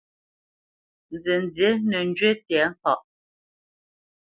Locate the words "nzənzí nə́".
1.13-2.01